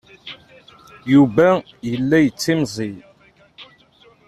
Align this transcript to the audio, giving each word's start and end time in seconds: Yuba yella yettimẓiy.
Yuba 1.13 1.49
yella 1.89 2.17
yettimẓiy. 2.21 2.95